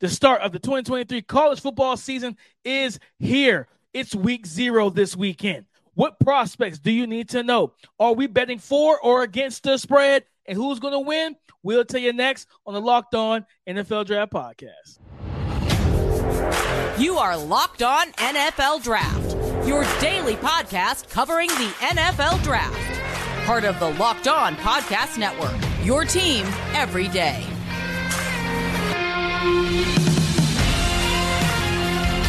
[0.00, 3.68] The start of the 2023 college football season is here.
[3.92, 5.66] It's week zero this weekend.
[5.92, 7.74] What prospects do you need to know?
[7.98, 10.24] Are we betting for or against the spread?
[10.46, 11.36] And who's going to win?
[11.62, 14.98] We'll tell you next on the Locked On NFL Draft Podcast.
[16.98, 23.44] You are Locked On NFL Draft, your daily podcast covering the NFL Draft.
[23.44, 25.54] Part of the Locked On Podcast Network,
[25.84, 27.46] your team every day.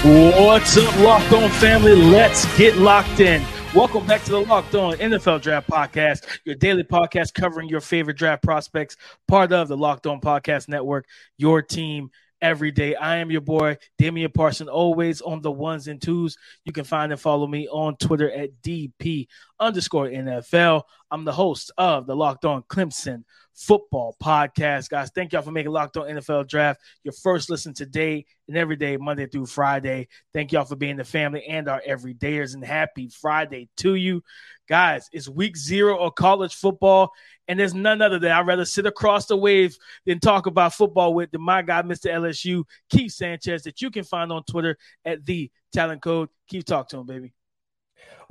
[0.04, 1.94] What's up, Locked On family?
[1.94, 3.46] Let's get locked in.
[3.76, 8.18] Welcome back to the Locked On NFL Draft Podcast, your daily podcast covering your favorite
[8.18, 8.96] draft prospects,
[9.28, 11.06] part of the Locked On Podcast Network,
[11.38, 12.12] your team
[12.42, 12.96] every day.
[12.96, 16.38] I am your boy, Damian Parson, always on the ones and twos.
[16.66, 19.28] You can find and follow me on Twitter at DP
[19.60, 20.84] underscore NFL.
[21.12, 23.24] I'm the host of the Locked On Clemson
[23.62, 24.90] football podcast.
[24.90, 28.76] Guys, thank y'all for making Locked On NFL Draft your first listen today and every
[28.76, 30.08] day, Monday through Friday.
[30.34, 34.24] Thank y'all for being the family and our everydayers, and happy Friday to you.
[34.68, 37.12] Guys, it's week zero of college football,
[37.48, 41.14] and there's none other than I'd rather sit across the wave than talk about football
[41.14, 42.12] with my guy, Mr.
[42.12, 46.30] LSU, Keith Sanchez, that you can find on Twitter at the talent code.
[46.48, 47.34] Keith, talk to him, baby.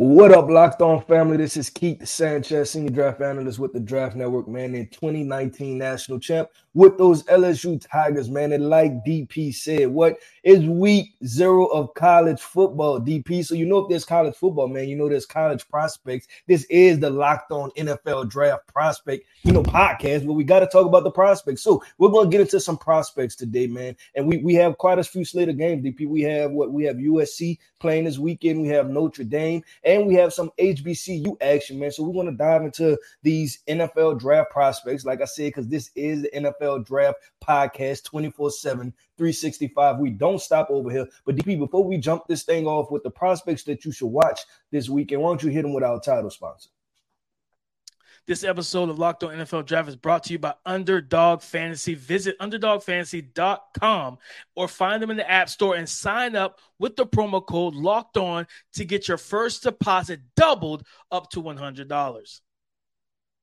[0.01, 1.37] What up, Locked On family?
[1.37, 6.19] This is Keith Sanchez, senior draft analyst with the Draft Network, man, and 2019 national
[6.19, 8.53] champ with those LSU Tigers, man.
[8.53, 13.45] And like DP said, what is week zero of college football, DP?
[13.45, 16.29] So you know if there's college football, man, you know there's college prospects.
[16.47, 20.67] This is the Locked On NFL Draft Prospect, you know, podcast, but we got to
[20.67, 21.61] talk about the prospects.
[21.61, 23.95] So we're gonna get into some prospects today, man.
[24.15, 26.09] And we we have quite a few slate of games, DP.
[26.09, 29.63] We have what we have USC playing this weekend, we have Notre Dame
[29.99, 31.91] we have some HBCU action, man.
[31.91, 35.91] So we want to dive into these NFL draft prospects, like I said, because this
[35.95, 39.99] is the NFL draft podcast 24 7, 365.
[39.99, 41.07] We don't stop over here.
[41.25, 44.41] But DP, before we jump this thing off with the prospects that you should watch
[44.71, 46.71] this weekend, why don't you hit them with our title sponsor?
[48.27, 51.95] This episode of Locked On NFL Draft is brought to you by Underdog Fantasy.
[51.95, 54.19] Visit underdogfantasy.com
[54.55, 58.19] or find them in the App Store and sign up with the promo code Locked
[58.19, 62.41] On to get your first deposit doubled up to $100.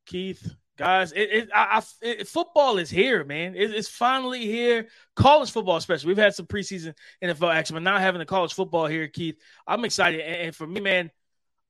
[0.05, 3.55] Keith, guys, it, it, I, it, football is here, man.
[3.55, 4.87] it's finally here.
[5.15, 6.07] College football, especially.
[6.07, 9.83] We've had some preseason NFL action, but now having the college football here, Keith, I'm
[9.83, 10.21] excited.
[10.21, 11.11] And, and for me, man,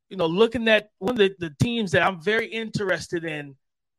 [0.10, 3.56] you know, looking at one of the, the teams that I'm very interested in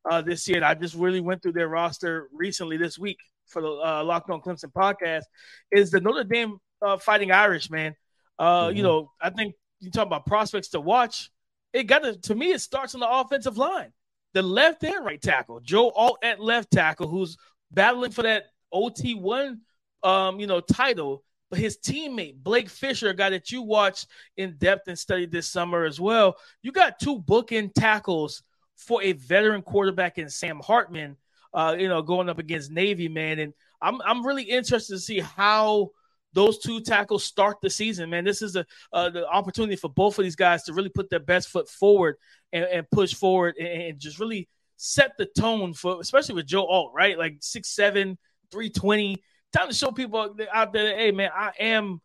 [0.09, 3.67] uh, this year, I just really went through their roster recently this week for the
[3.67, 5.23] uh, Locked On Clemson podcast,
[5.71, 7.95] is the Notre Dame uh, Fighting Irish, man.
[8.37, 8.77] Uh, mm-hmm.
[8.77, 11.29] You know, I think you talk about prospects to watch.
[11.73, 13.91] It got to, to me, it starts on the offensive line.
[14.33, 17.37] The left and right tackle, Joe Alt at left tackle, who's
[17.71, 19.57] battling for that OT1
[20.03, 24.55] um, you know, title but his teammate Blake Fisher, a guy that you watched in
[24.57, 26.37] depth and studied this summer as well.
[26.61, 28.43] You got two bookend tackles
[28.75, 31.17] for a veteran quarterback in Sam Hartman.
[31.53, 35.19] Uh, you know, going up against Navy, man, and I'm I'm really interested to see
[35.19, 35.89] how
[36.33, 38.23] those two tackles start the season, man.
[38.23, 41.19] This is a uh, the opportunity for both of these guys to really put their
[41.19, 42.17] best foot forward
[42.53, 46.65] and, and push forward and, and, just really set the tone for, especially with Joe
[46.65, 47.17] Alt, right?
[47.17, 48.17] Like six seven,
[48.51, 49.23] three twenty
[49.53, 52.01] time to show people out there, hey man, I am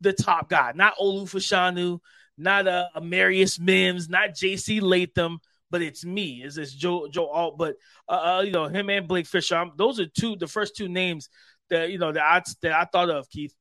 [0.00, 2.00] the top guy, not Olu Fashanu,
[2.36, 4.80] not uh, Amarius Mims, not J.C.
[4.80, 5.38] Latham,
[5.70, 6.42] but it's me.
[6.42, 7.58] Is this Joe Joe Alt?
[7.58, 7.76] But
[8.08, 9.56] uh, uh, you know him and Blake Fisher.
[9.56, 11.28] I'm, those are two the first two names
[11.70, 13.54] that you know that I that I thought of, Keith.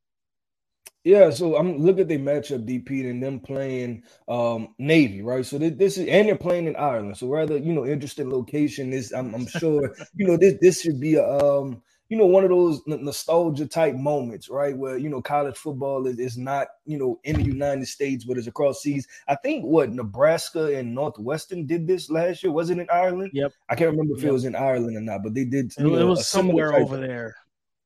[1.03, 5.45] Yeah, so I'm looking at the matchup DP and them playing um Navy, right?
[5.45, 7.17] So this is and they're playing in Ireland.
[7.17, 8.93] So rather, you know, interesting location.
[8.93, 12.43] Is I'm, I'm sure you know this this should be a um you know, one
[12.43, 14.77] of those nostalgia type moments, right?
[14.77, 18.37] Where, you know, college football is, is not, you know, in the United States, but
[18.37, 19.07] it's across seas.
[19.29, 22.51] I think what Nebraska and Northwestern did this last year.
[22.51, 23.31] Was it in Ireland?
[23.33, 23.53] Yep.
[23.69, 24.29] I can't remember if yep.
[24.31, 25.71] it was in Ireland or not, but they did.
[25.71, 27.33] It, know, it was somewhere over there.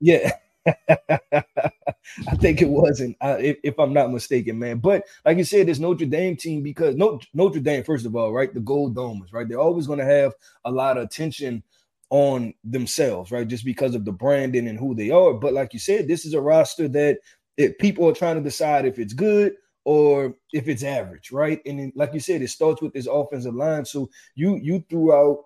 [0.01, 0.31] Yeah.
[0.65, 4.79] I think it wasn't, uh, if, if, I'm not mistaken, man.
[4.79, 8.51] But like you said, this Notre Dame team because Notre Dame, first of all, right,
[8.51, 10.33] the Gold Domers, right, they're always going to have
[10.63, 11.61] a lot of attention
[12.09, 13.47] on themselves, right?
[13.47, 15.33] Just because of the branding and who they are.
[15.33, 17.19] But like you said, this is a roster that
[17.57, 19.53] if people are trying to decide if it's good
[19.85, 21.61] or if it's average, right?
[21.65, 23.85] And then, like you said, it starts with this offensive line.
[23.85, 25.45] So you you threw out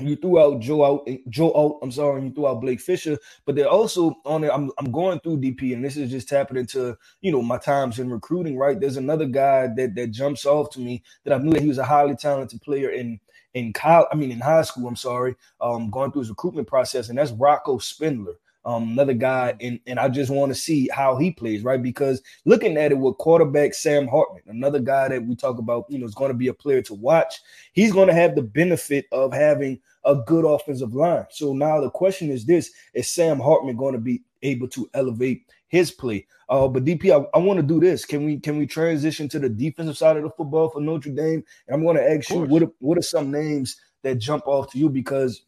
[0.00, 3.18] you threw out Joe Alt Joe Alt, I'm sorry, and you threw out Blake Fisher,
[3.44, 4.50] but they're also on it.
[4.52, 7.98] I'm I'm going through DP, and this is just tapping into you know my times
[7.98, 8.80] in recruiting, right?
[8.80, 11.78] There's another guy that that jumps off to me that I knew that he was
[11.78, 13.20] a highly talented player in
[13.54, 17.08] in college, I mean in high school, I'm sorry, um, going through his recruitment process,
[17.08, 18.34] and that's Rocco Spindler.
[18.64, 21.82] Um, another guy, and, and I just want to see how he plays, right?
[21.82, 25.98] Because looking at it with quarterback Sam Hartman, another guy that we talk about, you
[25.98, 27.40] know, is going to be a player to watch.
[27.72, 31.24] He's going to have the benefit of having a good offensive line.
[31.30, 35.46] So now the question is this: Is Sam Hartman going to be able to elevate
[35.68, 36.26] his play?
[36.48, 38.04] Uh, but DP, I, I want to do this.
[38.04, 41.44] Can we can we transition to the defensive side of the football for Notre Dame?
[41.66, 44.72] And I'm going to ask you what are, what are some names that jump off
[44.72, 45.42] to you because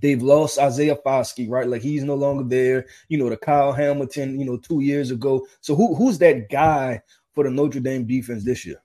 [0.00, 1.68] They've lost Isaiah Foskey, right?
[1.68, 2.86] Like he's no longer there.
[3.08, 5.46] You know, the Kyle Hamilton, you know, two years ago.
[5.60, 7.02] So who who's that guy
[7.34, 8.82] for the Notre Dame defense this year?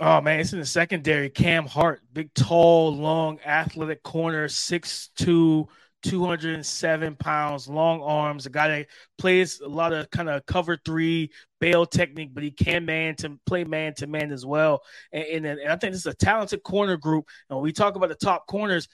[0.00, 1.30] Oh man, it's in the secondary.
[1.30, 5.68] Cam Hart, big, tall, long, athletic corner, 6'2,
[6.02, 8.86] 207 pounds, long arms, a guy that
[9.18, 11.30] plays a lot of kind of cover three
[11.60, 14.82] bail technique, but he can man to play man to man as well.
[15.12, 17.26] And, and, and I think this is a talented corner group.
[17.48, 18.88] And when we talk about the top corners,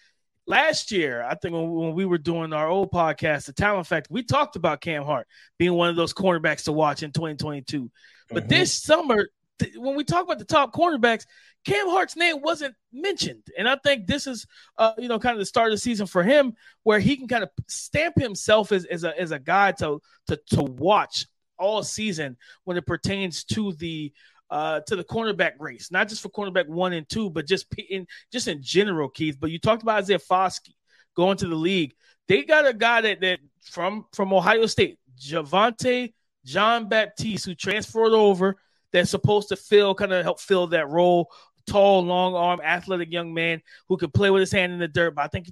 [0.46, 4.22] last year, I think when, we were doing our old podcast, the Talent Fact, we
[4.22, 5.26] talked about Cam Hart
[5.58, 7.90] being one of those cornerbacks to watch in 2022.
[8.28, 8.48] But mm-hmm.
[8.48, 9.28] this summer,
[9.60, 11.26] th- when we talk about the top cornerbacks,
[11.64, 14.46] Cam Hart's name wasn't mentioned, and I think this is,
[14.78, 17.28] uh, you know, kind of the start of the season for him, where he can
[17.28, 21.26] kind of stamp himself as, as a as a guy to to to watch
[21.58, 24.12] all season when it pertains to the
[24.50, 28.06] uh, to the cornerback race, not just for cornerback one and two, but just in
[28.32, 29.38] just in general, Keith.
[29.38, 30.74] But you talked about Isaiah Foskey
[31.14, 31.94] going to the league.
[32.26, 36.14] They got a guy that that from from Ohio State, Javontae
[36.44, 38.56] Jean-Baptiste, who transferred over,
[38.92, 41.30] that's supposed to fill kind of help fill that role.
[41.66, 45.14] Tall, long arm, athletic young man who could play with his hand in the dirt.
[45.14, 45.48] But I think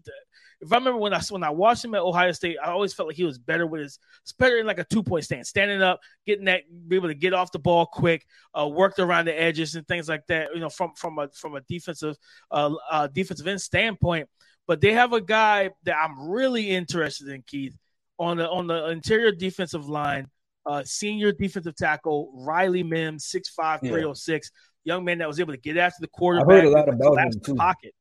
[0.60, 3.08] if I remember when I when I watched him at Ohio State, I always felt
[3.08, 3.98] like he was better with his
[4.38, 7.32] better in like a two point stand, standing up, getting that, be able to get
[7.32, 8.26] off the ball quick,
[8.58, 10.48] uh, worked around the edges and things like that.
[10.54, 12.16] You know, from from a from a defensive
[12.50, 14.28] uh, uh, defensive end standpoint.
[14.66, 17.76] But they have a guy that I'm really interested in, Keith,
[18.18, 20.28] on the on the interior defensive line.
[20.68, 24.50] Uh, senior defensive tackle Riley Mims, 6'5", 306,
[24.84, 26.50] young man that was able to get after the quarterback.
[26.50, 27.54] I heard a lot about him too.
[27.54, 27.94] Pocket.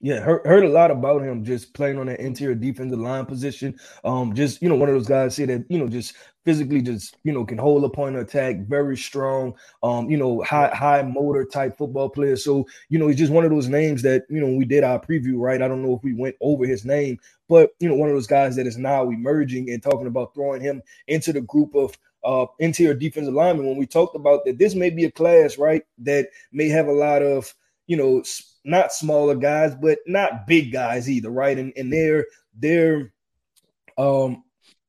[0.00, 3.78] Yeah, heard, heard a lot about him just playing on that interior defensive line position.
[4.04, 6.14] Um, just you know, one of those guys say that you know just
[6.44, 9.54] physically just you know can hold a point of attack, very strong.
[9.82, 12.36] Um, you know, high high motor type football player.
[12.36, 15.00] So you know, he's just one of those names that you know we did our
[15.00, 15.62] preview right.
[15.62, 17.18] I don't know if we went over his name,
[17.48, 20.60] but you know, one of those guys that is now emerging and talking about throwing
[20.60, 23.66] him into the group of uh, interior defensive linemen.
[23.66, 26.92] When we talked about that, this may be a class right that may have a
[26.92, 27.54] lot of
[27.86, 28.22] you know.
[28.28, 31.58] Sp- not smaller guys, but not big guys either, right?
[31.58, 33.12] And and their their
[33.96, 34.42] um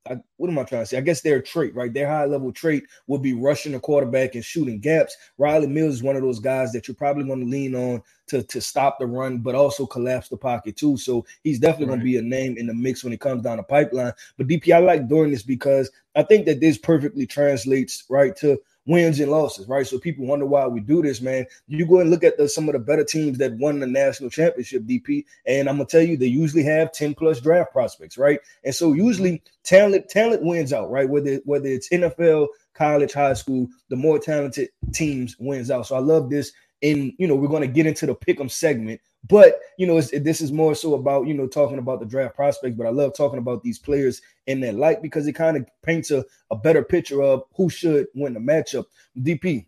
[0.09, 0.97] I, what am I trying to say?
[0.97, 1.94] I guess their trait, right?
[1.94, 5.15] Their high level trait would be rushing the quarterback and shooting gaps.
[5.39, 8.44] Rylie Mills is one of those guys that you're probably going to lean on to,
[8.44, 10.97] to stop the run, but also collapse the pocket too.
[10.97, 11.91] So he's definitely right.
[11.91, 14.13] going to be a name in the mix when it comes down the pipeline.
[14.38, 18.59] But DP, I like doing this because I think that this perfectly translates right to
[18.88, 19.86] wins and losses, right?
[19.86, 21.45] So people wonder why we do this, man.
[21.68, 24.30] You go and look at the, some of the better teams that won the national
[24.30, 28.39] championship, DP, and I'm gonna tell you they usually have 10 plus draft prospects, right?
[28.63, 29.06] And so mm-hmm.
[29.06, 31.07] usually talent talent wins out, right?
[31.07, 35.88] Whether whether it's NFL, college, high school, the more talented teams wins out.
[35.88, 36.54] So I love this.
[36.83, 40.51] And you know, we're gonna get into the pick'em segment but you know, this is
[40.51, 42.75] more so about you know talking about the draft prospects.
[42.77, 46.12] But I love talking about these players in that light because it kind of paints
[46.12, 48.86] a, a better picture of who should win the matchup.
[49.19, 49.65] DP,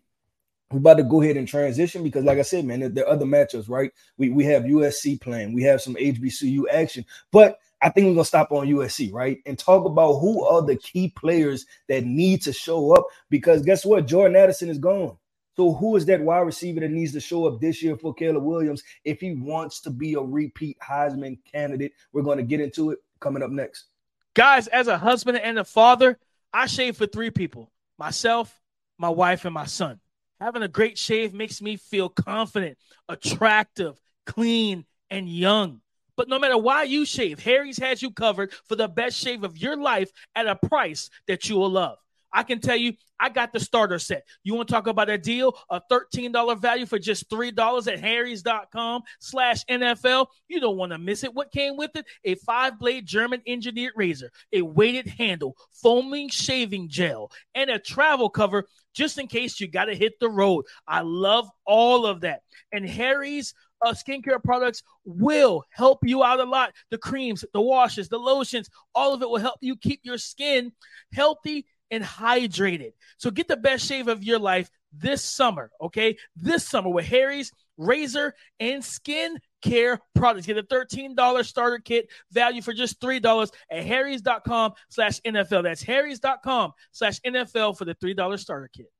[0.70, 3.12] we're about to go ahead and transition because, like I said, man, there, there are
[3.12, 3.92] other matchups, right?
[4.18, 8.26] We we have USC playing, we have some HBCU action, but I think we're gonna
[8.26, 9.38] stop on USC, right?
[9.46, 13.84] And talk about who are the key players that need to show up because guess
[13.86, 14.06] what?
[14.06, 15.16] Jordan Addison is gone.
[15.60, 18.44] So who is that wide receiver that needs to show up this year for Caleb
[18.44, 21.92] Williams if he wants to be a repeat Heisman candidate?
[22.14, 23.84] We're going to get into it coming up next.
[24.32, 26.18] Guys, as a husband and a father,
[26.50, 28.58] I shave for three people myself,
[28.96, 30.00] my wife, and my son.
[30.40, 32.78] Having a great shave makes me feel confident,
[33.10, 35.82] attractive, clean, and young.
[36.16, 39.58] But no matter why you shave, Harry's has you covered for the best shave of
[39.58, 41.98] your life at a price that you will love.
[42.32, 44.24] I can tell you, I got the starter set.
[44.44, 45.58] You want to talk about a deal?
[45.68, 50.26] A $13 value for just $3 at harrys.com slash NFL.
[50.48, 51.34] You don't want to miss it.
[51.34, 52.06] What came with it?
[52.24, 58.30] A five blade German engineered razor, a weighted handle, foaming shaving gel, and a travel
[58.30, 60.64] cover just in case you got to hit the road.
[60.86, 62.42] I love all of that.
[62.72, 66.72] And Harry's uh, skincare products will help you out a lot.
[66.90, 70.72] The creams, the washes, the lotions, all of it will help you keep your skin
[71.12, 72.92] healthy and hydrated.
[73.18, 76.16] So get the best shave of your life this summer, okay?
[76.36, 80.46] This summer with Harry's razor and skin care products.
[80.46, 85.64] Get a $13 starter kit value for just $3 at harrys.com slash NFL.
[85.64, 88.90] That's harrys.com slash NFL for the $3 starter kit.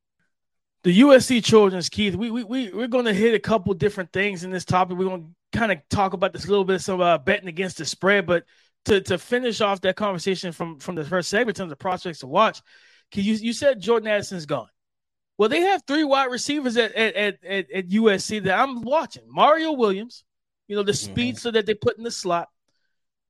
[0.82, 4.44] The USC Trojans, Keith, we, we, we, we're going to hit a couple different things
[4.44, 4.96] in this topic.
[4.96, 7.76] We're going to kind of talk about this a little bit, some uh, betting against
[7.76, 8.44] the spread, but
[8.86, 12.20] to, to finish off that conversation from, from the first segment in terms of prospects
[12.20, 12.60] to watch,
[13.14, 14.68] you, you said Jordan Addison's gone.
[15.36, 19.22] Well, they have three wide receivers at at, at, at USC that I'm watching.
[19.26, 20.22] Mario Williams,
[20.68, 21.12] you know, the mm-hmm.
[21.12, 22.48] speedster that they put in the slot.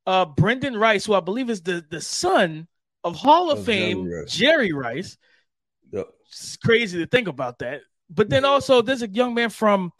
[0.06, 2.66] Uh, Brenden Rice, who I believe is the, the son
[3.04, 4.32] of Hall of, Fame Jerry Rice.
[4.32, 5.18] Jerry Rice.
[5.92, 6.08] Yep.
[6.26, 7.82] It's crazy to think about that.
[8.08, 9.92] But then also there's a young man from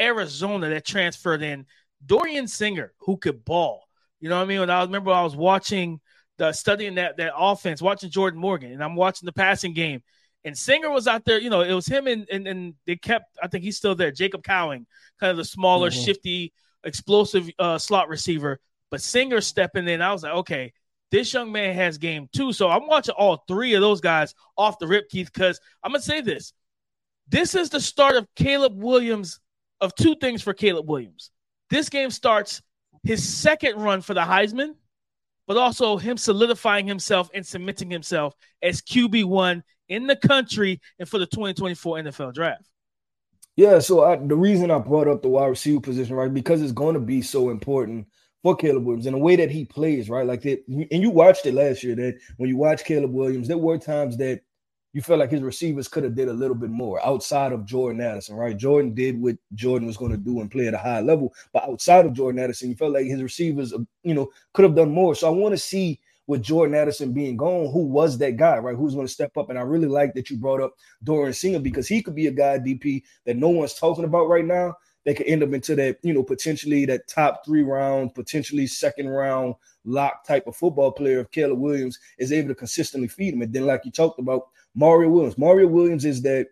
[0.00, 1.66] Arizona that transferred in,
[2.04, 3.84] Dorian Singer, who could ball.
[4.22, 4.60] You know what I mean?
[4.60, 6.00] When I remember I was watching
[6.38, 10.02] the studying that that offense, watching Jordan Morgan, and I'm watching the passing game
[10.44, 13.38] and Singer was out there, you know, it was him and and, and they kept,
[13.42, 14.86] I think he's still there, Jacob Cowing,
[15.20, 16.04] kind of the smaller, mm-hmm.
[16.04, 16.52] shifty,
[16.84, 18.58] explosive uh, slot receiver.
[18.90, 20.72] But Singer stepping in, I was like, okay,
[21.10, 22.52] this young man has game too.
[22.52, 26.02] So I'm watching all three of those guys off the rip, Keith, because I'm gonna
[26.02, 26.52] say this.
[27.28, 29.38] This is the start of Caleb Williams
[29.80, 31.30] of two things for Caleb Williams.
[31.70, 32.62] This game starts
[33.04, 34.74] his second run for the Heisman,
[35.46, 41.18] but also him solidifying himself and cementing himself as QB1 in the country and for
[41.18, 42.66] the 2024 NFL draft.
[43.56, 46.72] Yeah, so I, the reason I brought up the wide receiver position, right, because it's
[46.72, 48.06] going to be so important
[48.42, 50.26] for Caleb Williams and the way that he plays, right?
[50.26, 51.94] Like that, and you watched it last year.
[51.94, 54.40] That when you watch Caleb Williams, there were times that
[54.92, 58.00] you felt like his receivers could have did a little bit more outside of Jordan
[58.00, 58.56] Addison, right?
[58.56, 61.64] Jordan did what Jordan was going to do and play at a high level, but
[61.64, 64.90] outside of Jordan Addison, you felt like his receivers, uh, you know, could have done
[64.90, 65.14] more.
[65.14, 68.76] So I want to see with Jordan Addison being gone, who was that guy, right?
[68.76, 69.50] Who's going to step up?
[69.50, 72.32] And I really like that you brought up Dorian Singer because he could be a
[72.32, 74.74] guy, DP, that no one's talking about right now.
[75.04, 79.08] They could end up into that, you know, potentially that top three round, potentially second
[79.08, 79.54] round
[79.84, 83.42] lock type of football player if Caleb Williams is able to consistently feed him.
[83.42, 85.38] And then, like you talked about, Mario Williams.
[85.38, 86.46] Mario Williams is that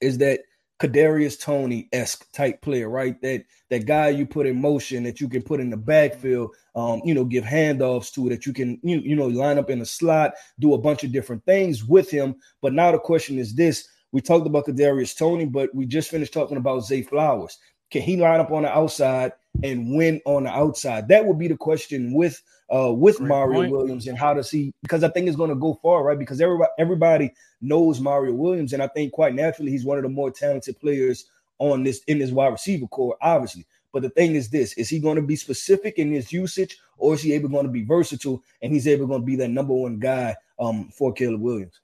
[0.00, 0.40] is that
[0.80, 3.20] Kadarius Toney esque type player, right?
[3.20, 7.02] That that guy you put in motion that you can put in the backfield, um,
[7.04, 9.86] you know, give handoffs to that you can you, you know line up in a
[9.86, 12.34] slot, do a bunch of different things with him.
[12.62, 16.32] But now the question is this: we talked about Kadarius Toney, but we just finished
[16.32, 17.58] talking about Zay Flowers.
[17.90, 21.08] Can he line up on the outside and win on the outside?
[21.08, 22.40] That would be the question with
[22.72, 23.72] uh with Great Mario point.
[23.72, 26.18] Williams and how does he because I think it's going to go far, right?
[26.18, 30.08] Because everybody everybody knows Mario Williams, and I think quite naturally he's one of the
[30.08, 31.26] more talented players
[31.58, 33.66] on this in this wide receiver core, obviously.
[33.92, 37.14] But the thing is this: is he going to be specific in his usage, or
[37.14, 39.74] is he able going to be versatile and he's able going to be that number
[39.74, 41.80] one guy um for Caleb Williams?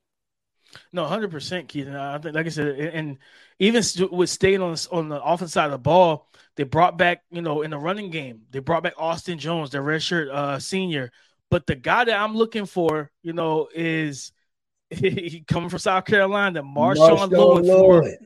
[0.92, 1.86] No, hundred percent, Keith.
[1.86, 3.18] And I think, like I said, and
[3.58, 7.42] even with staying on on the offense side of the ball, they brought back, you
[7.42, 11.12] know, in the running game, they brought back Austin Jones, their redshirt uh, senior.
[11.50, 14.32] But the guy that I'm looking for, you know, is
[14.90, 18.16] he coming from South Carolina, Marshawn, Marshawn Lloyd,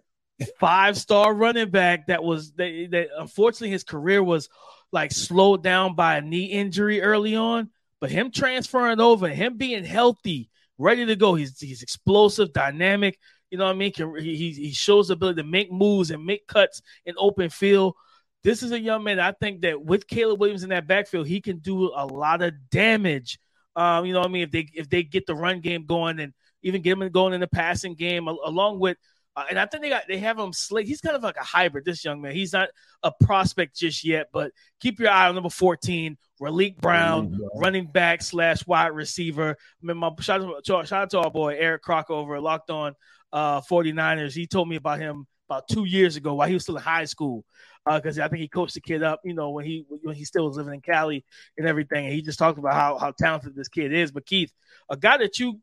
[0.59, 4.49] five star running back that was that, that unfortunately his career was
[4.93, 7.71] like slowed down by a knee injury early on.
[8.01, 10.50] But him transferring over, him being healthy
[10.81, 11.35] ready to go.
[11.35, 13.19] He's he's explosive, dynamic.
[13.51, 13.93] You know what I mean?
[14.19, 17.95] He he shows the ability to make moves and make cuts in open field.
[18.43, 19.21] This is a young man.
[19.21, 22.55] I think that with Caleb Williams in that backfield, he can do a lot of
[22.71, 23.39] damage.
[23.77, 24.43] Um, you know what I mean?
[24.45, 26.33] If they if they get the run game going and
[26.63, 28.97] even get him going in the passing game, along with
[29.37, 30.87] uh, and I think they got they have him slate.
[30.87, 31.85] He's kind of like a hybrid.
[31.85, 32.69] This young man, he's not
[33.03, 38.23] a prospect just yet, but keep your eye on number fourteen, Raleek Brown, running back
[38.23, 39.51] slash wide receiver.
[39.51, 42.71] I mean, my shout out, to, shout out to our boy Eric Crocker over Locked
[42.71, 42.95] On
[43.33, 44.33] uh, 49ers.
[44.33, 47.05] He told me about him about two years ago while he was still in high
[47.05, 47.45] school
[47.87, 50.25] because uh, I think he coached the kid up, you know, when he when he
[50.25, 51.25] still was living in Cali
[51.57, 52.07] and everything.
[52.07, 54.13] And he just talked about how how talented this kid is.
[54.13, 54.53] But Keith,
[54.89, 55.61] a guy that you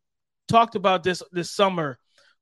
[0.48, 1.98] talked about this this summer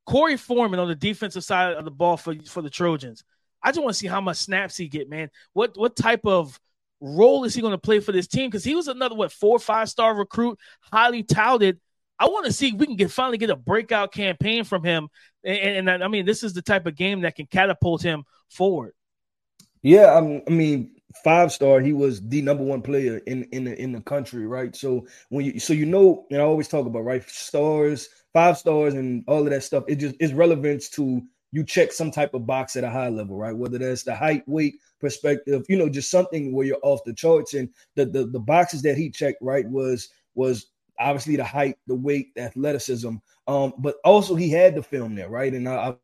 [0.08, 3.24] Korey Foreman on the defensive side of the ball for, for the Trojans.
[3.62, 5.30] I just want to see how much snaps he get, man.
[5.54, 6.60] What what type of
[7.02, 8.50] role is he going to play for this team?
[8.50, 11.80] Because he was another what four five star recruit, highly touted.
[12.20, 15.10] I want to see if we can get finally get a breakout campaign from him.
[15.44, 18.94] And, and I mean, this is the type of game that can catapult him forward.
[19.82, 21.80] Yeah, um, I mean, five star.
[21.82, 24.76] He was the number one player in in the in the country, right?
[24.76, 28.94] So when you so you know, and I always talk about right stars five stars
[28.94, 31.22] and all of that stuff, it just is relevance to
[31.54, 33.56] you check some type of box at a high level, right?
[33.56, 37.54] Whether that's the height, weight, perspective, you know, just something where you're off the charts.
[37.54, 40.68] And the the, the boxes that he checked, right, was was
[41.00, 43.16] obviously the height, the weight, the athleticism.
[43.48, 45.54] Um, but also he had the film there, right?
[45.54, 45.96] And I, I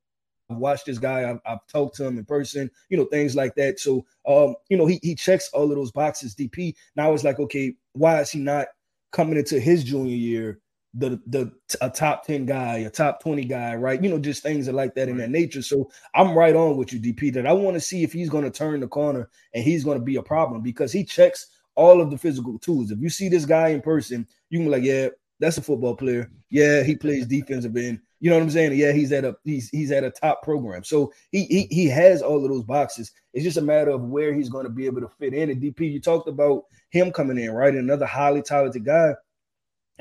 [0.58, 1.30] watched this guy.
[1.30, 2.70] I've, I've, talked to him in person.
[2.90, 3.80] You know, things like that.
[3.80, 6.36] So, um, you know, he he checks all of those boxes.
[6.36, 6.76] DP.
[6.96, 8.68] Now it's like, okay, why is he not
[9.12, 10.60] coming into his junior year?
[10.94, 14.02] The the a top ten guy, a top twenty guy, right?
[14.02, 15.62] You know, just things like that in that nature.
[15.62, 17.34] So I'm right on with you, DP.
[17.34, 19.98] That I want to see if he's going to turn the corner and he's going
[19.98, 22.92] to be a problem because he checks all of the physical tools.
[22.92, 25.96] If you see this guy in person, you can be like, yeah, that's a football
[25.96, 26.30] player.
[26.50, 28.00] Yeah, he plays defensive end.
[28.22, 28.78] You know what I'm saying?
[28.78, 30.84] Yeah, he's at a he's he's at a top program.
[30.84, 33.12] So he he he has all of those boxes.
[33.34, 35.50] It's just a matter of where he's going to be able to fit in.
[35.50, 37.74] And DP, you talked about him coming in, right?
[37.74, 39.16] Another highly talented guy.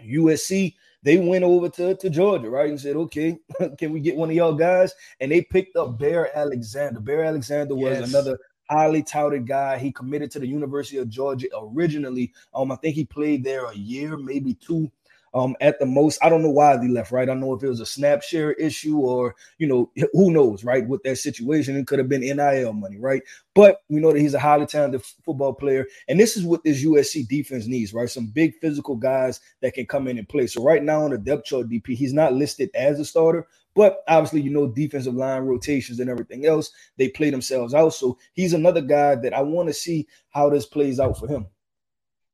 [0.03, 2.69] USC, they went over to, to Georgia, right?
[2.69, 3.39] And said, okay,
[3.79, 4.93] can we get one of y'all guys?
[5.21, 7.01] And they picked up Bear Alexander.
[7.01, 8.09] Bear Alexander was yes.
[8.11, 9.79] another highly touted guy.
[9.79, 12.33] He committed to the University of Georgia originally.
[12.55, 14.91] Um, I think he played there a year, maybe two
[15.35, 16.19] um, at the most.
[16.23, 17.29] I don't know why they left, right?
[17.29, 20.87] I know if it was a snap share issue or, you know, who knows, right?
[20.87, 23.23] With that situation, it could have been NIL money, right?
[23.55, 25.87] But we know that he's a highly talented football player.
[26.09, 28.09] And this is what this USC defense needs, right?
[28.09, 30.47] Some big physical guys that can come in and play.
[30.47, 34.03] So right now on the depth chart, DP, he's not listed as a starter, but
[34.09, 37.91] obviously, you know, defensive line rotations and everything else, they play themselves out.
[37.91, 41.47] So he's another guy that I want to see how this plays out for him.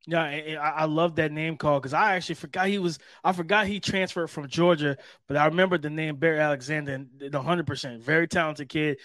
[0.09, 0.21] Yeah,
[0.61, 2.97] I love that name call because I actually forgot he was.
[3.25, 4.95] I forgot he transferred from Georgia,
[5.27, 7.05] but I remember the name Bear Alexander.
[7.17, 8.99] The hundred percent, very talented kid.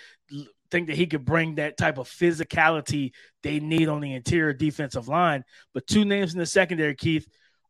[0.71, 3.11] Think that he could bring that type of physicality
[3.43, 5.43] they need on the interior defensive line.
[5.75, 7.27] But two names in the secondary, Keith,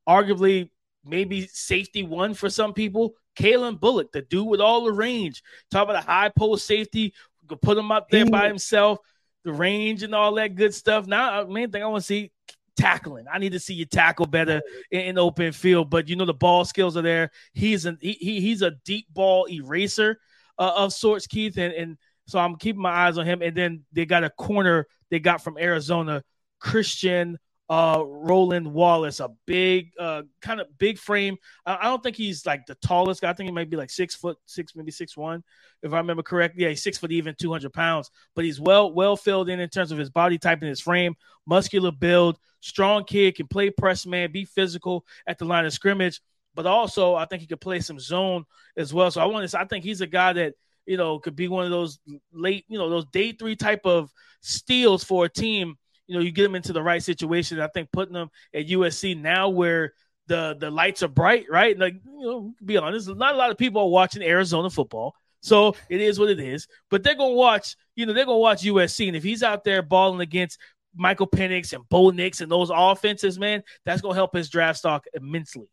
[0.06, 0.68] arguably
[1.02, 3.14] maybe safety one for some people.
[3.34, 5.42] Calen Bullock, the dude with all the range.
[5.70, 7.14] Talk about a high post safety.
[7.48, 8.98] could put him up there by himself,
[9.42, 11.06] the range and all that good stuff.
[11.06, 12.30] Now, uh, main thing I want to see
[12.76, 13.26] tackling.
[13.32, 15.90] I need to see you tackle better in, in open field.
[15.90, 17.30] But you know the ball skills are there.
[17.52, 20.18] He's an he, he's a deep ball eraser
[20.58, 23.42] uh, of sorts, Keith, and and so I'm keeping my eyes on him.
[23.42, 26.24] And then they got a corner they got from Arizona,
[26.58, 27.38] Christian
[27.72, 31.38] uh Roland Wallace, a big uh kind of big frame.
[31.64, 33.30] I, I, don't think he's like the tallest guy.
[33.30, 35.42] I think he might be like six foot six, maybe six one,
[35.82, 36.64] if I remember correctly.
[36.64, 39.90] Yeah, he's six foot even, 200 pounds, but he's well well filled in in terms
[39.90, 41.14] of his body type and his frame,
[41.46, 46.20] muscular build, strong kid, can play press man, be physical at the line of scrimmage,
[46.54, 48.44] but also I think he could play some zone
[48.76, 49.10] as well.
[49.10, 50.52] So I want to I think he's a guy that
[50.84, 51.98] you know could be one of those
[52.34, 54.10] late, you know, those day three type of
[54.42, 55.78] steals for a team
[56.12, 57.58] you know, you get them into the right situation.
[57.58, 59.94] I think putting them at USC now where
[60.26, 61.78] the the lights are bright, right?
[61.78, 65.14] Like, you know, be honest, not a lot of people are watching Arizona football.
[65.40, 66.68] So it is what it is.
[66.90, 69.08] But they're gonna watch, you know, they're gonna watch USC.
[69.08, 70.58] And if he's out there balling against
[70.94, 75.06] Michael Penix and Bo Nix and those offenses, man, that's gonna help his draft stock
[75.14, 75.66] immensely.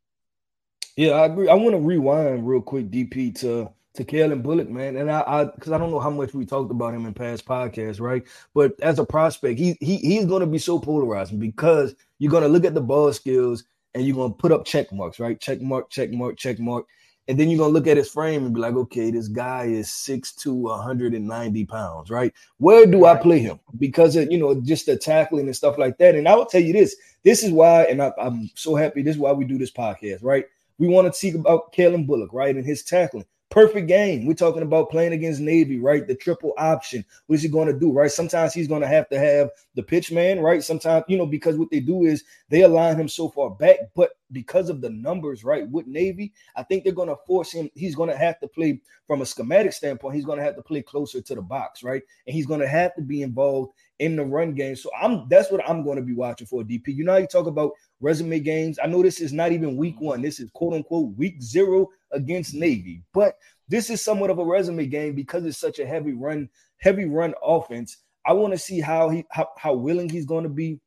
[0.95, 1.49] Yeah, I agree.
[1.49, 4.97] I want to rewind real quick, DP, to to Calen Bullock, man.
[4.97, 7.45] And I, I, because I don't know how much we talked about him in past
[7.45, 8.23] podcasts, right?
[8.54, 12.43] But as a prospect, he he he's going to be so polarizing because you're going
[12.43, 15.39] to look at the ball skills and you're going to put up check marks, right?
[15.39, 16.86] Check mark, check mark, check mark.
[17.28, 19.93] And then you're gonna look at his frame and be like, okay, this guy is
[19.93, 22.34] six to 190 pounds, right?
[22.58, 23.60] Where do I play him?
[23.78, 26.15] Because of you know just the tackling and stuff like that.
[26.15, 29.04] And I will tell you this: this is why, and I, I'm so happy.
[29.04, 30.45] This is why we do this podcast, right?
[30.80, 33.25] We want to speak about Calen Bullock, right, and his tackling.
[33.49, 34.27] Perfect game.
[34.27, 36.05] We're talking about playing against Navy, right?
[36.05, 37.03] The triple option.
[37.25, 38.12] What is he going to do, right?
[38.12, 40.63] Sometimes he's going to have to have the pitch man, right?
[40.63, 44.12] Sometimes, you know, because what they do is they align him so far back, but
[44.31, 47.71] because of the numbers, right, with Navy, I think they're going to force him.
[47.73, 50.15] He's going to have to play from a schematic standpoint.
[50.15, 52.03] He's going to have to play closer to the box, right?
[52.27, 54.75] And he's going to have to be involved in the run game.
[54.75, 56.88] So I'm that's what I'm going to be watching for DP.
[56.88, 58.79] You know how you talk about resume games.
[58.81, 60.21] I know this is not even week one.
[60.21, 64.85] This is quote unquote week zero against Navy, but this is somewhat of a resume
[64.88, 67.97] game because it's such a heavy run, heavy run offense.
[68.25, 70.79] I want to see how he how, how willing he's going to be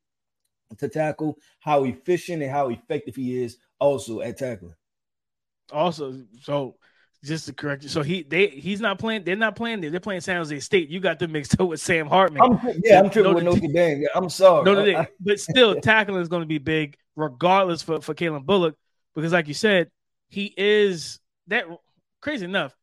[0.78, 4.74] to tackle, how efficient and how effective he is also at tackling.
[5.70, 6.76] Also, so
[7.24, 9.24] just to correct you, so he they he's not playing.
[9.24, 9.80] They're not playing.
[9.80, 9.90] There.
[9.90, 10.88] They're playing San Jose State.
[10.88, 12.42] You got them mixed up with Sam Hartman.
[12.42, 14.06] I'm, yeah, I'm tripping with Notre Dame.
[14.14, 14.64] I'm sorry.
[14.64, 15.06] Notre Dame.
[15.20, 18.76] but still, tackling is going to be big, regardless for for Calen Bullock,
[19.14, 19.90] because like you said,
[20.28, 21.66] he is that
[22.20, 22.74] crazy enough.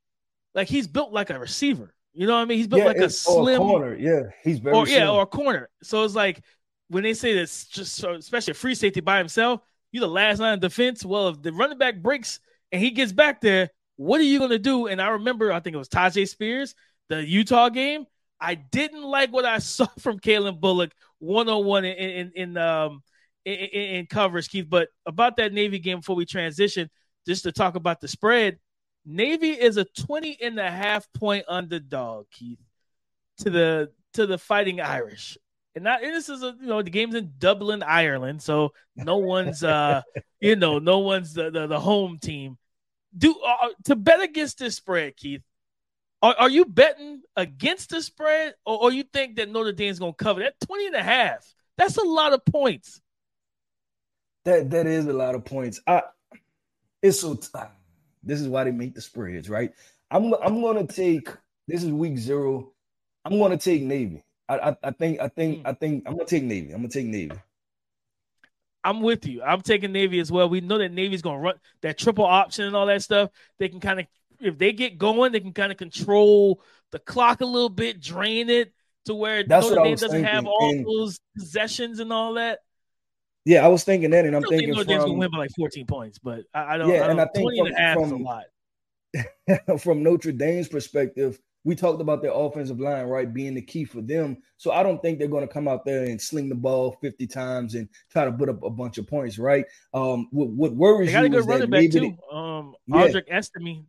[0.56, 1.93] Like he's built like a receiver.
[2.13, 2.58] You know what I mean?
[2.58, 3.95] He's built yeah, like a slim a corner.
[3.95, 5.69] Yeah, he's very or, yeah, or a corner.
[5.84, 6.41] So it's like
[6.88, 10.54] when they say that's just so, especially free safety by himself, you're the last line
[10.54, 11.06] of defense.
[11.06, 12.39] Well, if the running back breaks
[12.71, 13.69] and he gets back there,
[14.00, 14.88] what are you gonna do?
[14.88, 16.74] And I remember, I think it was Tyjae Spears,
[17.10, 18.06] the Utah game.
[18.40, 22.58] I didn't like what I saw from Calen Bullock one on one in in, in
[22.58, 23.04] um
[23.44, 24.68] in, in, coverage, Keith.
[24.70, 26.90] But about that Navy game before we transition,
[27.28, 28.58] just to talk about the spread,
[29.06, 32.60] Navy is a 20 and a half point underdog, Keith,
[33.40, 35.38] to the to the Fighting Irish.
[35.76, 39.18] And not and this is a you know the game's in Dublin, Ireland, so no
[39.18, 40.04] one's uh
[40.40, 42.58] you know no one's the the, the home team.
[43.17, 45.41] Do uh, to bet against this spread, Keith.
[46.22, 50.13] Are, are you betting against the spread, or, or you think that Notre Dame's going
[50.13, 51.54] to cover that 20 and a half?
[51.78, 53.02] That's a lot of points.
[54.45, 55.82] That that is a lot of points.
[55.88, 56.04] I
[57.02, 57.48] it's so t-
[58.24, 59.72] this is why they make the spreads, right?
[60.12, 61.30] I'm I'm gonna take
[61.67, 62.72] this is week zero.
[63.26, 64.24] I'm gonna take Navy.
[64.48, 65.67] I I, I think I think hmm.
[65.67, 66.72] I think I'm gonna take Navy.
[66.72, 67.36] I'm gonna take Navy.
[68.84, 69.42] I'm with you.
[69.44, 70.50] I'm taking Navy as well.
[70.50, 73.30] We know that Navy's gonna run that triple option and all that stuff.
[73.58, 74.08] They can kind of
[74.42, 76.62] if they get going, they can kind of control
[76.92, 78.74] the clock a little bit, drain it
[79.06, 80.34] to where That's Notre Dame doesn't thinking.
[80.34, 82.60] have all and, those possessions and all that.
[83.46, 85.86] Yeah, I was thinking that, and I'm thinking Notre Dame's gonna win by like 14
[85.86, 86.89] points, but I, I don't.
[86.89, 89.80] Yeah, I don't, and I think 20 from, and a half from, is a lot.
[89.82, 94.02] from Notre Dame's perspective, we talked about their offensive line, right, being the key for
[94.02, 94.38] them.
[94.58, 97.28] So I don't think they're going to come out there and sling the ball 50
[97.28, 99.65] times and try to put up a bunch of points, right?
[99.93, 102.17] Um, what, what worries they got a good running back too.
[102.32, 103.19] um, yeah.
[103.30, 103.86] Estime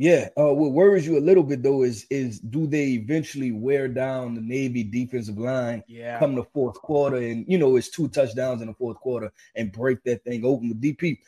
[0.00, 3.88] yeah, uh, what worries you a little bit though is is do they eventually wear
[3.88, 5.82] down the Navy defensive line?
[5.88, 9.32] Yeah, come the fourth quarter, and you know it's two touchdowns in the fourth quarter
[9.56, 11.18] and break that thing open with DP.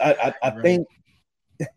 [0.00, 0.86] I, I, I think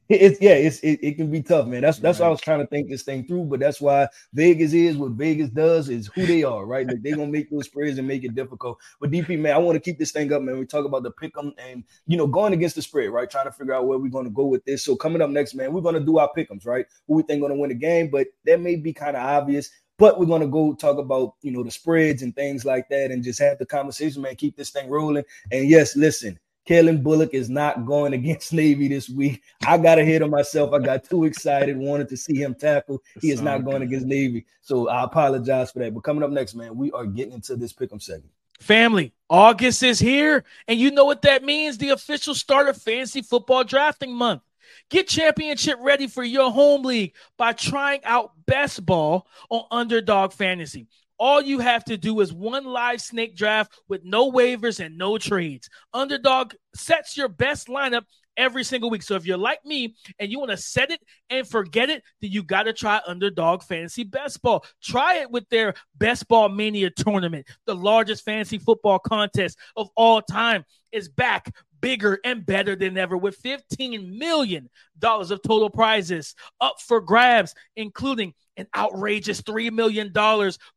[0.10, 1.82] it's yeah, it's it, it, can be tough, man.
[1.82, 2.26] That's that's right.
[2.26, 5.12] why I was trying to think this thing through, but that's why Vegas is what
[5.12, 6.88] Vegas does is who they are, right?
[6.88, 8.80] Like they're gonna make those spreads and make it difficult.
[9.00, 10.58] But DP, man, I want to keep this thing up, man.
[10.58, 13.30] We talk about the pick 'em and you know going against the spread, right?
[13.30, 14.84] Trying to figure out where we're gonna go with this.
[14.84, 16.86] So coming up next, man, we're gonna do our pick 'ems, right?
[17.08, 19.70] Who we think gonna win the game, but that may be kind of obvious.
[20.00, 23.24] But we're gonna go talk about you know the spreads and things like that, and
[23.24, 24.36] just have the conversation, man.
[24.36, 25.24] Keep this thing rolling.
[25.52, 29.42] And yes, listen, Calen Bullock is not going against Navy this week.
[29.66, 30.74] I got ahead of myself.
[30.74, 33.02] I got too excited, wanted to see him tackle.
[33.22, 34.46] He is not going against Navy.
[34.62, 35.94] So I apologize for that.
[35.94, 38.32] But coming up next, man, we are getting into this pick'em segment.
[38.60, 43.22] Family, August is here, and you know what that means the official start of fantasy
[43.22, 44.42] football drafting month.
[44.90, 50.88] Get championship ready for your home league by trying out best ball on Underdog Fantasy.
[51.20, 55.18] All you have to do is one live snake draft with no waivers and no
[55.18, 55.70] trades.
[55.94, 58.04] Underdog sets your best lineup
[58.38, 59.02] every single week.
[59.02, 62.32] So if you're like me and you want to set it and forget it, then
[62.32, 64.64] you got to try Underdog Fantasy Best Ball.
[64.82, 70.22] Try it with their Best Ball Mania tournament, the largest fantasy football contest of all
[70.22, 71.52] time is back
[71.82, 74.70] bigger and better than ever with $15 million
[75.04, 80.12] of total prizes up for grabs, including an outrageous $3 million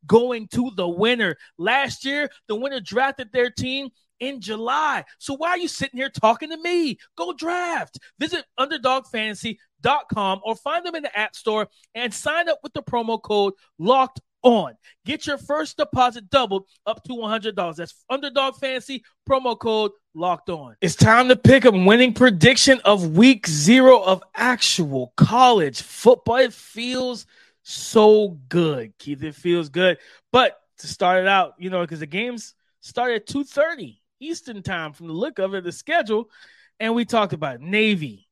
[0.06, 1.36] going to the winner.
[1.58, 3.90] Last year, the winner drafted their team
[4.20, 5.04] in July.
[5.18, 6.98] So why are you sitting here talking to me?
[7.16, 7.98] Go draft.
[8.18, 13.20] Visit underdogfantasy.com or find them in the App Store and sign up with the promo
[13.20, 14.74] code locked on.
[15.04, 17.76] Get your first deposit doubled up to $100.
[17.76, 20.76] That's Underdog Fantasy promo code locked on.
[20.80, 26.36] It's time to pick a winning prediction of week zero of actual college football.
[26.36, 27.26] It feels
[27.62, 29.22] so good, Keith.
[29.22, 29.98] It feels good.
[30.32, 34.92] But to start it out, you know, because the games start at 2:30 Eastern time
[34.92, 36.30] from the look of it, the schedule.
[36.78, 38.28] And we talked about Navy.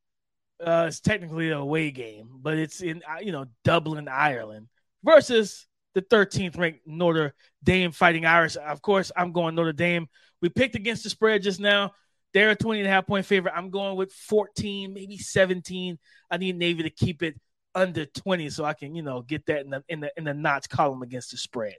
[0.65, 4.69] Uh, it's technically a away game, but it's in uh, you know Dublin, Ireland
[5.05, 8.57] versus the 13th ranked Notre Dame Fighting Irish.
[8.57, 10.09] Of course, I'm going Notre Dame.
[10.41, 11.93] We picked against the spread just now.
[12.35, 13.55] They're a 20 and a half point favorite.
[13.57, 15.99] I'm going with 14, maybe 17.
[16.31, 17.41] I need Navy to keep it
[17.79, 20.35] under 20 so I can, you know, get that in the in the in the
[20.35, 21.77] notch column against the spread.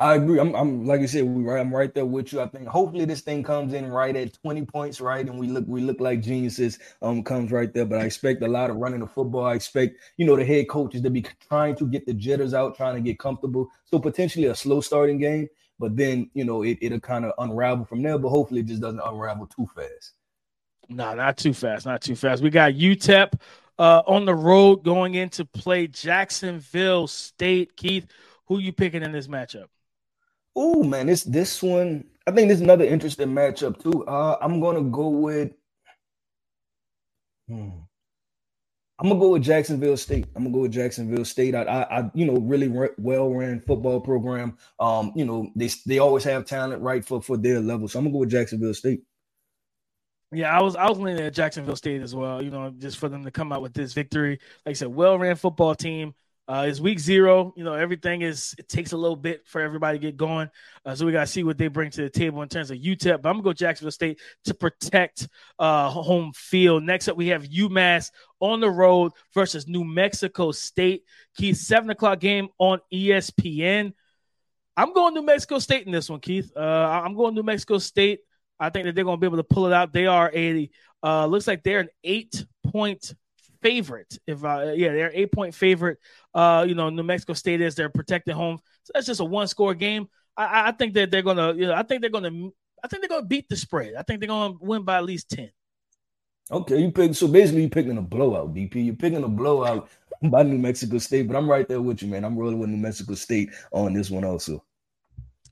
[0.00, 0.38] I agree.
[0.38, 1.58] I'm, I'm like you said, we right.
[1.58, 2.40] I'm right there with you.
[2.40, 5.64] I think hopefully this thing comes in right at 20 points, right, and we look
[5.66, 6.78] we look like geniuses.
[7.02, 7.84] Um, comes right there.
[7.84, 9.46] But I expect a lot of running the football.
[9.46, 12.76] I expect you know the head coaches to be trying to get the jitters out,
[12.76, 13.68] trying to get comfortable.
[13.86, 15.48] So potentially a slow starting game,
[15.80, 18.18] but then you know it it'll kind of unravel from there.
[18.18, 20.12] But hopefully it just doesn't unravel too fast.
[20.88, 21.86] No, not too fast.
[21.86, 22.40] Not too fast.
[22.40, 23.32] We got UTEP
[23.78, 27.76] uh, on the road going in to play Jacksonville State.
[27.76, 28.06] Keith,
[28.46, 29.66] who you picking in this matchup?
[30.56, 34.04] Oh man, this this one, I think this is another interesting matchup too.
[34.06, 35.52] Uh, I'm gonna go with.
[37.48, 37.68] Hmm.
[39.00, 40.26] I'm gonna go with Jacksonville State.
[40.34, 41.54] I'm gonna go with Jacksonville State.
[41.54, 44.58] I, I, I you know, really re- well ran football program.
[44.80, 47.86] Um, you know, they they always have talent right for for their level.
[47.86, 49.02] So I'm gonna go with Jacksonville State.
[50.30, 52.42] Yeah, I was I was leaning at Jacksonville State as well.
[52.42, 54.38] You know, just for them to come out with this victory.
[54.66, 56.14] Like I said, well ran football team.
[56.46, 57.52] Uh, it's week zero.
[57.56, 60.48] You know, everything is it takes a little bit for everybody to get going.
[60.84, 62.78] Uh, so we got to see what they bring to the table in terms of
[62.78, 63.20] UTEP.
[63.22, 66.84] But I'm gonna go Jacksonville State to protect uh, home field.
[66.84, 68.10] Next up, we have UMass
[68.40, 71.04] on the road versus New Mexico State.
[71.36, 73.92] Keith, seven o'clock game on ESPN.
[74.76, 76.50] I'm going New Mexico State in this one, Keith.
[76.56, 78.20] Uh, I'm going New Mexico State.
[78.60, 79.92] I think that they're going to be able to pull it out.
[79.92, 80.70] They are a
[81.02, 83.14] uh, looks like they're an eight point
[83.62, 84.18] favorite.
[84.26, 85.98] If uh, yeah, they're eight point favorite.
[86.34, 88.58] Uh, you know, New Mexico State is their protected home.
[88.84, 90.08] So that's just a one score game.
[90.36, 92.48] I, I think that they're gonna, you know, I think they're gonna,
[92.82, 93.94] I think they're gonna beat the spread.
[93.98, 95.50] I think they're gonna win by at least ten.
[96.50, 97.14] Okay, you pick.
[97.14, 98.86] So basically, you're picking a blowout, DP.
[98.86, 99.90] You're picking a blowout
[100.22, 102.24] by New Mexico State, but I'm right there with you, man.
[102.24, 104.64] I'm rolling with New Mexico State on this one also.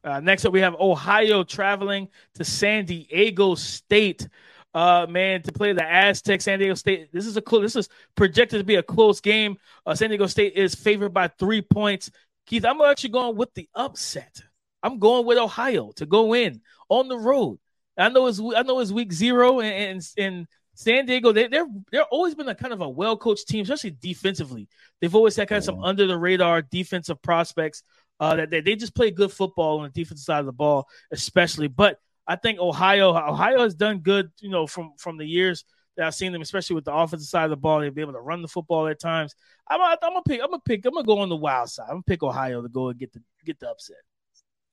[0.06, 4.28] Uh, next up, we have Ohio traveling to San Diego State
[4.72, 7.10] uh, man, to play the Aztecs, San Diego State.
[7.10, 7.62] This is a close.
[7.62, 9.56] This is projected to be a close game.
[9.86, 12.10] Uh, San Diego State is favored by three points.
[12.46, 14.42] Keith, I'm actually going with the upset.
[14.82, 17.58] I'm going with Ohio to go in on the road.
[17.96, 22.04] I know it's I know it's week zero, and in San Diego, they, they're they're
[22.04, 24.68] always been a kind of a well coached team, especially defensively.
[25.00, 27.82] They've always had kind of some under the radar defensive prospects.
[28.18, 30.88] Uh, that they, they just play good football on the defensive side of the ball,
[31.10, 31.68] especially.
[31.68, 35.64] But I think Ohio Ohio has done good, you know, from from the years
[35.96, 37.80] that I've seen them, especially with the offensive side of the ball.
[37.80, 39.34] They've been able to run the football at times.
[39.68, 40.40] I'm, I'm gonna pick.
[40.42, 40.84] I'm gonna pick.
[40.84, 41.86] I'm gonna go on the wild side.
[41.88, 43.96] I'm gonna pick Ohio to go and get the get the upset.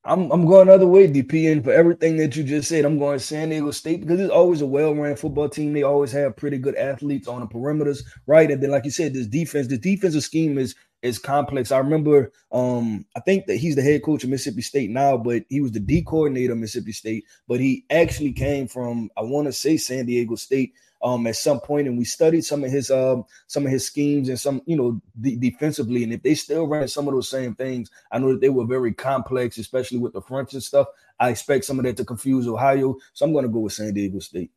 [0.06, 3.20] I'm I'm going other way, DP, and for everything that you just said, I'm going
[3.20, 5.72] San Diego State because it's always a well-run football team.
[5.72, 8.52] They always have pretty good athletes on the perimeters, right?
[8.52, 11.72] And then, like you said, this defense, the defensive scheme is is complex.
[11.72, 15.44] I remember, um, I think that he's the head coach of Mississippi State now, but
[15.50, 17.26] he was the D coordinator of Mississippi State.
[17.48, 20.74] But he actually came from, I want to say, San Diego State.
[21.04, 24.30] Um, at some point, and we studied some of his um some of his schemes
[24.30, 26.06] and some you know de- defensively.
[26.06, 28.66] And if they still ran some of those same things, I know that they were
[28.66, 30.88] very complex, especially with the fronts and stuff.
[31.20, 33.94] I expect some of that to confuse Ohio, so I'm going to go with San
[33.94, 34.52] Diego State.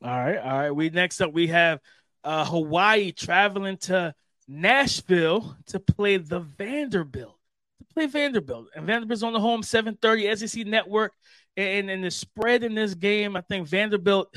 [0.00, 0.70] All right, all right.
[0.70, 1.80] We next up we have
[2.22, 4.14] uh, Hawaii traveling to
[4.48, 7.38] Nashville to play the Vanderbilt.
[7.78, 8.68] To play Vanderbilt.
[8.74, 11.12] And Vanderbilt's on the home 730 SEC network.
[11.56, 14.34] And, the spread in this game, I think Vanderbilt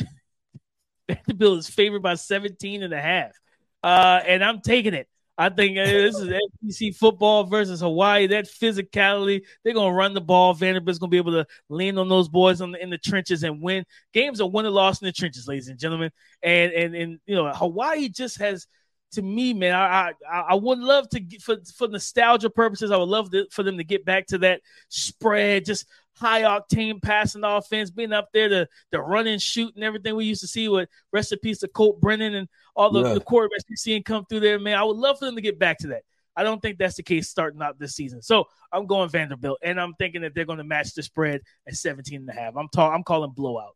[1.09, 3.31] Vanderbilt is favored by 17 and a half.
[3.83, 5.07] Uh, and I'm taking it.
[5.39, 6.33] I think uh, this is
[6.69, 8.27] SEC football versus Hawaii.
[8.27, 10.53] That physicality, they're gonna run the ball.
[10.53, 13.85] Vanderbilt's gonna be able to lean on those boys the, in the trenches and win.
[14.13, 16.11] Games are won and lost in the trenches, ladies and gentlemen.
[16.43, 18.67] And and and you know, Hawaii just has
[19.13, 22.91] to me, man, I I, I would love to get, for for nostalgia purposes.
[22.91, 25.85] I would love to, for them to get back to that spread, just
[26.19, 30.25] high octane passing offense, being up there to the run and shoot and everything we
[30.25, 33.13] used to see with recipes of Colt Brennan and all the, yeah.
[33.13, 34.59] the quarterbacks we seeing come through there.
[34.59, 36.03] Man, I would love for them to get back to that.
[36.35, 38.21] I don't think that's the case starting out this season.
[38.21, 41.75] So I'm going Vanderbilt, and I'm thinking that they're going to match the spread at
[41.75, 42.55] 17 and a half.
[42.55, 42.95] I'm talking.
[42.95, 43.75] I'm calling blowout.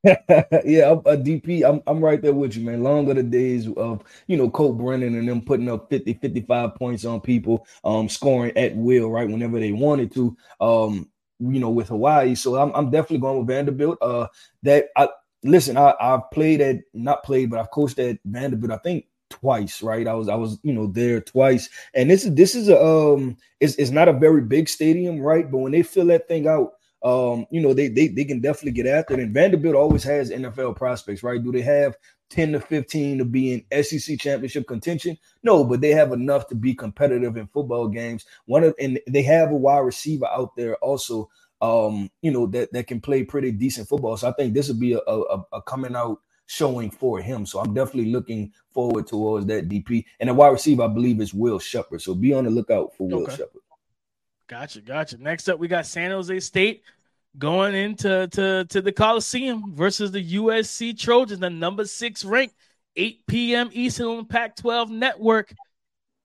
[0.04, 2.82] yeah, a DP, I'm, I'm right there with you, man.
[2.84, 6.74] Long are the days of, you know, Colt Brennan and them putting up 50, 55
[6.76, 11.08] points on people, um, scoring at will, right, whenever they wanted to, um,
[11.40, 12.36] you know, with Hawaii.
[12.36, 13.98] So I'm, I'm definitely going with Vanderbilt.
[14.00, 14.28] Uh,
[14.62, 15.08] that I
[15.42, 19.82] listen, I, I've played at, not played, but I've coached at Vanderbilt, I think twice,
[19.82, 20.06] right?
[20.06, 23.36] I was I was you know there twice, and this is this is a um
[23.60, 25.50] it's, it's not a very big stadium, right?
[25.50, 28.72] But when they fill that thing out, um, you know, they, they they can definitely
[28.72, 29.20] get after it.
[29.20, 31.42] And Vanderbilt always has NFL prospects, right?
[31.42, 31.96] Do they have
[32.30, 35.16] 10 to 15 to be in SEC championship contention?
[35.42, 38.24] No, but they have enough to be competitive in football games.
[38.46, 41.30] One of and they have a wide receiver out there also,
[41.60, 44.16] um, you know, that, that can play pretty decent football.
[44.16, 47.46] So I think this would be a, a, a coming out showing for him.
[47.46, 50.04] So I'm definitely looking forward towards that DP.
[50.18, 52.02] And the wide receiver, I believe, is Will Sheppard.
[52.02, 53.36] So be on the lookout for Will okay.
[53.36, 53.62] Sheppard.
[54.48, 55.18] Gotcha, gotcha.
[55.18, 56.82] Next up, we got San Jose State
[57.36, 62.54] going into to, to the Coliseum versus the USC Trojans, the number six ranked,
[62.96, 63.68] 8 p.m.
[63.72, 65.54] Eastern on the Pac 12 network.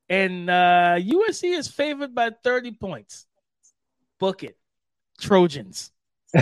[0.08, 3.28] And uh, USC is favored by 30 points.
[4.20, 4.58] Book it.
[5.20, 5.92] Trojans.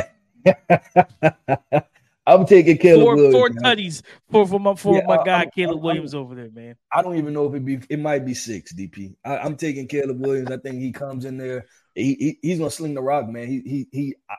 [2.28, 3.36] I'm taking Caleb four, Williams.
[3.36, 6.52] Four tutties for, for my for yeah, my guy I'm, Caleb I'm, Williams over there,
[6.52, 6.76] man.
[6.94, 9.16] I don't even know if it be it might be six DP.
[9.26, 10.52] I, am taking Caleb Williams.
[10.52, 11.66] I think he comes in there.
[11.96, 13.48] He, he, he's gonna sling the rock, man.
[13.48, 14.16] He he he.
[14.30, 14.36] I,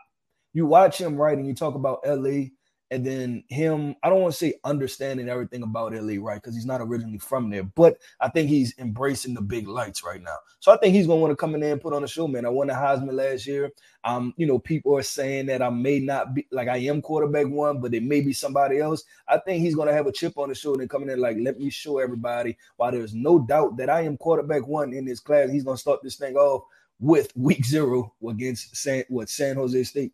[0.53, 2.49] you watch him right, and you talk about LA
[2.92, 6.35] and then him, I don't want to say understanding everything about LA, right?
[6.35, 10.22] Because he's not originally from there, but I think he's embracing the big lights right
[10.22, 10.37] now.
[10.61, 12.28] So I think he's gonna want to come in there and put on a show,
[12.28, 12.44] man.
[12.44, 13.72] I won the Heisman last year.
[14.05, 17.46] Um, you know, people are saying that I may not be like I am quarterback
[17.46, 19.05] one, but it may be somebody else.
[19.26, 21.59] I think he's gonna have a chip on the shoulder and coming in like, let
[21.59, 25.50] me show everybody why there's no doubt that I am quarterback one in this class.
[25.50, 26.64] He's gonna start this thing off
[27.00, 30.12] with week zero against San what San Jose State.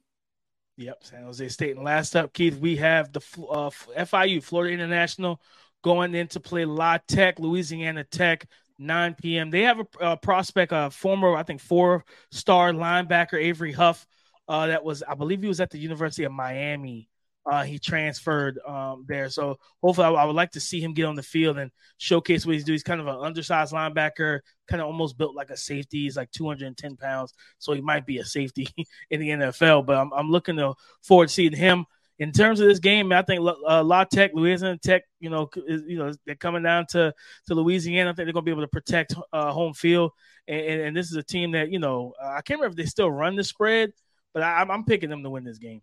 [0.79, 1.75] Yep, San Jose State.
[1.75, 5.41] And last up, Keith, we have the uh, FIU, Florida International,
[5.83, 8.47] going in to play La Tech, Louisiana Tech,
[8.79, 9.51] 9 p.m.
[9.51, 14.07] They have a, a prospect, a former, I think, four-star linebacker, Avery Huff.
[14.47, 17.09] Uh, that was, I believe, he was at the University of Miami
[17.49, 19.31] uh, he transferred um, there.
[19.31, 22.55] So hopefully, I, would like to see him get on the field and showcase what
[22.55, 22.75] he's doing.
[22.75, 26.03] He's kind of an undersized linebacker, kind of almost built like a safety.
[26.03, 28.69] He's like 210 pounds, so he might be a safety
[29.11, 29.87] in the NFL.
[29.87, 31.87] But I'm, I'm looking to forward to seeing him.
[32.19, 35.83] In terms of this game, I think uh, La Tech, Louisiana Tech, you know, is,
[35.87, 37.15] you know, they're coming down to
[37.47, 38.11] to Louisiana.
[38.11, 40.11] I think they're going to be able to protect uh, home field.
[40.47, 42.91] And, and, and, this is a team that you know, I can't remember if they
[42.91, 43.93] still run the spread,
[44.35, 45.81] but I, I'm picking them to win this game.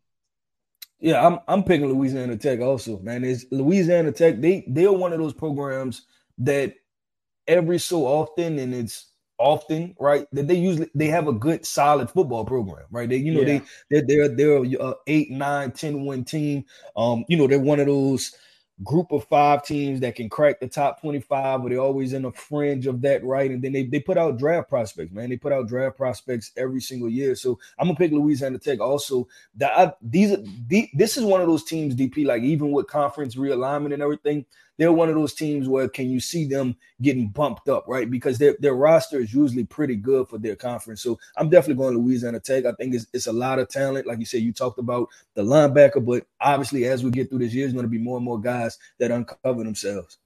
[0.99, 3.23] Yeah, I'm I'm picking Louisiana Tech also, man.
[3.23, 6.03] Is Louisiana Tech, they they're one of those programs
[6.39, 6.73] that
[7.47, 12.09] every so often, and it's often, right, that they usually they have a good solid
[12.09, 13.09] football program, right?
[13.09, 13.59] They, you know, yeah.
[13.89, 16.65] they they're they're they're a eight, nine, 10 win team.
[16.95, 18.33] Um, you know, they're one of those
[18.83, 22.31] group of five teams that can crack the top 25, but they're always in the
[22.31, 23.49] fringe of that, right?
[23.49, 25.29] And then they, they put out draft prospects, man.
[25.29, 27.35] They put out draft prospects every single year.
[27.35, 28.81] So I'm gonna pick Louisiana Tech.
[28.81, 30.35] Also, that these
[30.67, 34.45] the, this is one of those teams, DP, like even with conference realignment and everything,
[34.77, 38.09] they're one of those teams where can you see them getting bumped up, right?
[38.09, 41.01] Because their their roster is usually pretty good for their conference.
[41.01, 42.65] So I'm definitely going to Louisiana Tech.
[42.65, 44.07] I think it's, it's a lot of talent.
[44.07, 47.53] Like you said, you talked about the linebacker, but obviously as we get through this
[47.53, 50.17] year, there's going to be more and more guys that uncover themselves.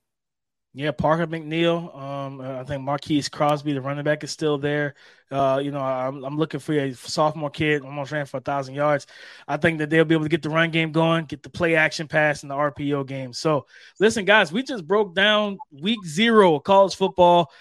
[0.75, 1.95] Yeah, Parker McNeil.
[1.97, 4.93] Um, I think Marquis Crosby, the running back, is still there.
[5.31, 8.75] Uh, you know, I'm, I'm looking for a sophomore kid, almost ran for a thousand
[8.75, 9.07] yards.
[9.47, 11.75] I think that they'll be able to get the run game going, get the play
[11.75, 13.33] action pass and the RPO game.
[13.33, 13.65] So,
[13.99, 17.51] listen, guys, we just broke down week zero of college football.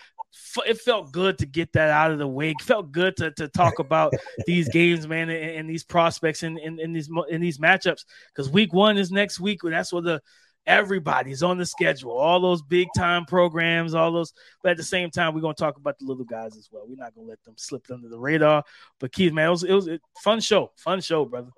[0.67, 2.51] It felt good to get that out of the way.
[2.51, 4.13] It felt good to, to talk about
[4.47, 8.05] these games, man, and, and these prospects and, in, these in these matchups.
[8.35, 9.61] Because week one is next week.
[9.63, 10.21] That's what the
[10.69, 14.33] everybody's on the schedule, all those big time programs, all those.
[14.63, 16.85] But at the same time, we're gonna talk about the little guys as well.
[16.87, 18.63] We're not gonna let them slip under the radar.
[19.01, 21.51] But Keith, man, it was it was a fun show, fun show, brother.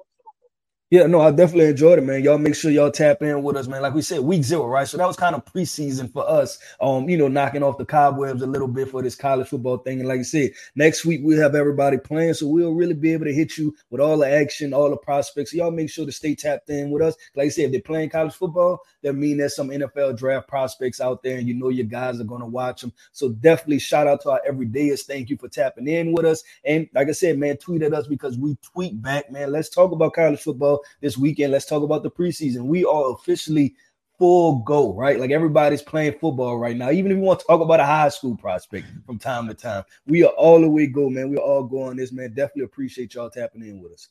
[0.90, 2.24] Yeah, no, I definitely enjoyed it, man.
[2.24, 3.82] Y'all make sure y'all tap in with us, man.
[3.82, 4.88] Like we said, week zero, right?
[4.88, 6.58] So that was kind of preseason for us.
[6.80, 10.00] Um, you know, knocking off the cobwebs a little bit for this college football thing.
[10.00, 13.26] And like I said, next week we'll have everybody playing, so we'll really be able
[13.26, 15.52] to hit you with all the action, all the prospects.
[15.54, 17.16] Y'all make sure to stay tapped in with us.
[17.36, 21.02] Like I said, if they're playing college football, that mean there's some NFL draft prospects
[21.02, 22.94] out there, and you know your guys are gonna watch them.
[23.12, 25.02] So definitely shout out to our everydayers.
[25.02, 26.44] Thank you for tapping in with us.
[26.64, 29.52] And like I said, man, tweet at us because we tweet back, man.
[29.52, 31.52] Let's talk about college football this weekend.
[31.52, 32.62] Let's talk about the preseason.
[32.62, 33.74] We are officially
[34.18, 35.18] full go, right?
[35.18, 36.90] Like everybody's playing football right now.
[36.90, 39.82] Even if you want to talk about a high school prospect from time to time,
[40.06, 41.30] we are all the way go, man.
[41.30, 42.34] We're all going this, man.
[42.34, 44.08] Definitely appreciate y'all tapping in with us.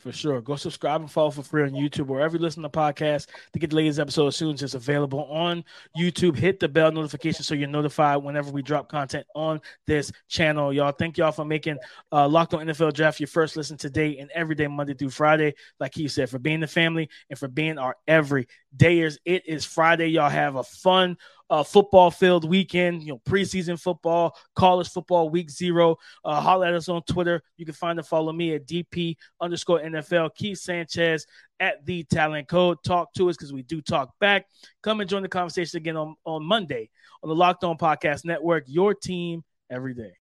[0.00, 0.40] For sure.
[0.40, 3.68] Go subscribe and follow for free on YouTube, wherever you listen to podcasts to get
[3.68, 5.62] the latest episode as soon as it's available on
[5.94, 6.36] YouTube.
[6.36, 10.72] Hit the bell notification so you're notified whenever we drop content on this channel.
[10.72, 11.76] Y'all, thank y'all for making
[12.12, 15.54] uh, Locked on NFL Draft your first listen today and every day, Monday through Friday.
[15.78, 19.18] Like he said, for being the family and for being our everydayers.
[19.26, 20.06] It is Friday.
[20.06, 21.18] Y'all have a fun
[21.50, 25.96] uh, football filled weekend, you know, preseason football, college football week zero.
[26.24, 27.42] Uh, holler at us on Twitter.
[27.56, 30.34] You can find and follow me at DP underscore NFL.
[30.34, 31.26] Keith Sanchez
[31.58, 32.78] at the talent code.
[32.84, 34.46] Talk to us because we do talk back.
[34.82, 36.88] Come and join the conversation again on, on Monday
[37.22, 38.64] on the Locked On Podcast Network.
[38.66, 40.19] Your team every day.